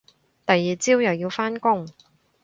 [0.47, 1.87] 第二朝又要返工